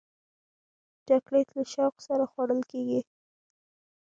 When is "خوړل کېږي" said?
2.31-3.01